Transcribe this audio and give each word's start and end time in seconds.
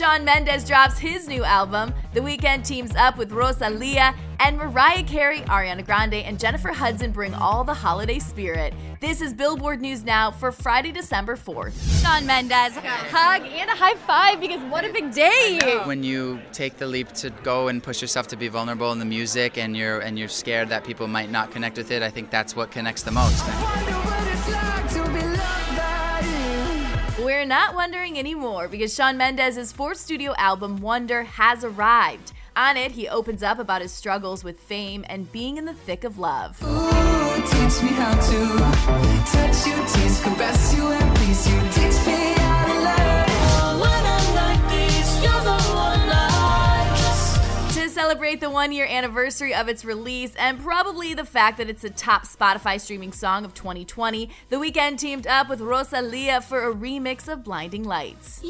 Shawn 0.00 0.24
Mendes 0.24 0.64
drops 0.64 0.98
his 0.98 1.28
new 1.28 1.44
album. 1.44 1.92
The 2.14 2.20
Weeknd 2.20 2.66
teams 2.66 2.96
up 2.96 3.18
with 3.18 3.32
Rosalía, 3.32 4.16
and 4.38 4.56
Mariah 4.56 5.02
Carey, 5.02 5.40
Ariana 5.40 5.84
Grande, 5.84 6.14
and 6.14 6.40
Jennifer 6.40 6.72
Hudson 6.72 7.12
bring 7.12 7.34
all 7.34 7.64
the 7.64 7.74
holiday 7.74 8.18
spirit. 8.18 8.72
This 9.00 9.20
is 9.20 9.34
Billboard 9.34 9.82
News 9.82 10.02
Now 10.02 10.30
for 10.30 10.52
Friday, 10.52 10.90
December 10.90 11.36
4th. 11.36 12.00
Shawn 12.00 12.24
Mendes, 12.24 12.78
hug 12.78 13.42
and 13.42 13.68
a 13.68 13.74
high 13.74 13.94
five 13.96 14.40
because 14.40 14.62
what 14.72 14.86
a 14.86 14.90
big 14.90 15.12
day! 15.12 15.58
When 15.84 16.02
you 16.02 16.40
take 16.54 16.78
the 16.78 16.86
leap 16.86 17.12
to 17.16 17.28
go 17.28 17.68
and 17.68 17.82
push 17.82 18.00
yourself 18.00 18.26
to 18.28 18.36
be 18.36 18.48
vulnerable 18.48 18.92
in 18.92 19.00
the 19.00 19.04
music, 19.04 19.58
and 19.58 19.76
you're 19.76 20.00
and 20.00 20.18
you're 20.18 20.28
scared 20.28 20.70
that 20.70 20.82
people 20.82 21.08
might 21.08 21.30
not 21.30 21.50
connect 21.50 21.76
with 21.76 21.90
it, 21.90 22.02
I 22.02 22.08
think 22.08 22.30
that's 22.30 22.56
what 22.56 22.70
connects 22.70 23.02
the 23.02 23.10
most. 23.10 23.44
We're 27.22 27.44
not 27.44 27.74
wondering 27.74 28.18
anymore 28.18 28.66
because 28.66 28.94
Shawn 28.94 29.18
Mendes' 29.18 29.72
fourth 29.72 29.98
studio 29.98 30.32
album, 30.38 30.78
Wonder, 30.78 31.24
has 31.24 31.64
arrived. 31.64 32.32
On 32.56 32.78
it, 32.78 32.92
he 32.92 33.08
opens 33.08 33.42
up 33.42 33.58
about 33.58 33.82
his 33.82 33.92
struggles 33.92 34.42
with 34.42 34.58
fame 34.58 35.04
and 35.06 35.30
being 35.30 35.58
in 35.58 35.66
the 35.66 35.74
thick 35.74 36.02
of 36.02 36.18
love. 36.18 36.58
Ooh, 36.62 36.66
celebrate 48.10 48.40
the 48.40 48.50
one 48.50 48.72
year 48.72 48.86
anniversary 48.86 49.54
of 49.54 49.68
its 49.68 49.84
release 49.84 50.34
and 50.34 50.60
probably 50.60 51.14
the 51.14 51.24
fact 51.24 51.58
that 51.58 51.70
it's 51.70 51.82
the 51.82 51.90
top 51.90 52.26
Spotify 52.26 52.80
streaming 52.80 53.12
song 53.12 53.44
of 53.44 53.54
2020, 53.54 54.28
The 54.48 54.56
Weeknd 54.56 54.98
teamed 54.98 55.28
up 55.28 55.48
with 55.48 55.60
Rosalía 55.60 56.42
for 56.42 56.68
a 56.68 56.74
remix 56.74 57.28
of 57.32 57.44
Blinding 57.44 57.84
Lights. 57.84 58.40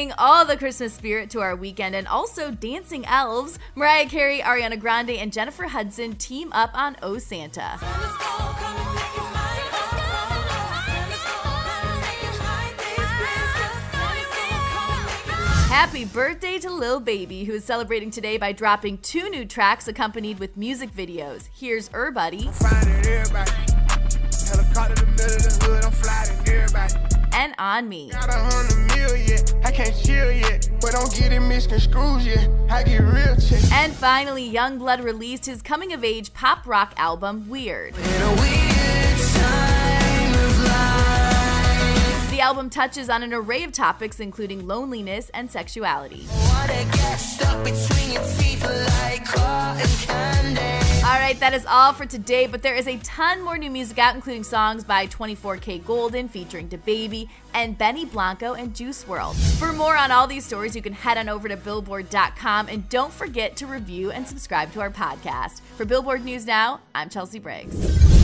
Bringing 0.00 0.14
all 0.16 0.46
the 0.46 0.56
Christmas 0.56 0.94
spirit 0.94 1.28
to 1.28 1.42
our 1.42 1.54
weekend 1.54 1.94
and 1.94 2.08
also 2.08 2.50
dancing 2.50 3.04
elves, 3.04 3.58
Mariah 3.74 4.06
Carey, 4.08 4.38
Ariana 4.38 4.80
Grande, 4.80 5.10
and 5.10 5.30
Jennifer 5.30 5.64
Hudson 5.64 6.16
team 6.16 6.50
up 6.54 6.70
on 6.72 6.96
Oh 7.02 7.18
Santa. 7.18 7.76
Happy 15.68 16.06
birthday 16.06 16.58
to 16.60 16.70
Lil 16.70 17.00
Baby, 17.00 17.44
who 17.44 17.52
is 17.52 17.64
celebrating 17.66 18.10
today 18.10 18.38
by 18.38 18.52
dropping 18.52 18.96
two 18.98 19.28
new 19.28 19.44
tracks 19.44 19.86
accompanied 19.86 20.38
with 20.38 20.56
music 20.56 20.90
videos. 20.94 21.50
Here's 21.52 21.90
Errrbody 21.90 22.50
On 27.60 27.86
Me. 27.90 28.08
Got 28.10 28.30
a 28.30 28.32
hundred 28.32 29.28
yet, 29.28 29.54
I 29.62 29.70
can't 29.70 29.94
chill 29.94 30.32
yet. 30.32 30.70
But 30.80 30.92
don't 30.92 31.14
get 31.14 31.30
it 31.30 31.40
misconstrued 31.40 32.22
yet, 32.22 32.48
I 32.70 32.82
get 32.82 33.02
real 33.02 33.36
check. 33.36 33.70
And 33.70 33.92
finally, 33.92 34.50
YUNGBLUD 34.50 35.04
released 35.04 35.44
his 35.44 35.60
coming 35.60 35.92
of 35.92 36.02
age 36.02 36.32
pop 36.32 36.66
rock 36.66 36.94
album, 36.96 37.50
Weird. 37.50 37.94
In 37.94 38.02
a 38.02 38.30
weird 38.40 39.18
time 39.34 40.34
of 40.42 40.64
life. 40.64 42.30
The 42.30 42.40
album 42.40 42.70
touches 42.70 43.10
on 43.10 43.22
an 43.22 43.34
array 43.34 43.62
of 43.64 43.72
topics, 43.72 44.20
including 44.20 44.66
loneliness 44.66 45.30
and 45.34 45.50
sexuality. 45.50 46.26
Right, 51.30 51.38
that 51.38 51.54
is 51.54 51.64
all 51.64 51.92
for 51.92 52.06
today, 52.06 52.48
but 52.48 52.60
there 52.60 52.74
is 52.74 52.88
a 52.88 52.96
ton 53.04 53.44
more 53.44 53.56
new 53.56 53.70
music 53.70 54.00
out, 54.00 54.16
including 54.16 54.42
songs 54.42 54.82
by 54.82 55.06
24kGoldn 55.06 56.28
featuring 56.28 56.68
DaBaby 56.68 57.28
and 57.54 57.78
Benny 57.78 58.04
Blanco 58.04 58.54
and 58.54 58.74
Juice 58.74 59.04
WRLD. 59.04 59.36
For 59.60 59.72
more 59.72 59.96
on 59.96 60.10
all 60.10 60.26
these 60.26 60.44
stories, 60.44 60.74
you 60.74 60.82
can 60.82 60.92
head 60.92 61.18
on 61.18 61.28
over 61.28 61.48
to 61.48 61.56
Billboard.com 61.56 62.66
and 62.66 62.88
don't 62.88 63.12
forget 63.12 63.54
to 63.58 63.68
review 63.68 64.10
and 64.10 64.26
subscribe 64.26 64.72
to 64.72 64.80
our 64.80 64.90
podcast. 64.90 65.60
For 65.76 65.84
Billboard 65.84 66.24
News 66.24 66.46
Now, 66.46 66.80
I'm 66.96 67.08
Chelsea 67.08 67.38
Briggs. 67.38 68.19